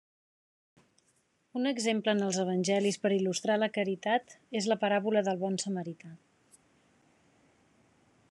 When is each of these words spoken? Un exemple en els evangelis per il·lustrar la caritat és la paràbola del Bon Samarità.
Un 1.59 1.71
exemple 1.71 2.15
en 2.17 2.27
els 2.27 2.39
evangelis 2.43 2.97
per 3.03 3.11
il·lustrar 3.17 3.59
la 3.59 3.69
caritat 3.75 4.35
és 4.61 4.69
la 4.73 4.77
paràbola 4.87 5.25
del 5.29 5.39
Bon 5.45 5.61
Samarità. 5.65 6.15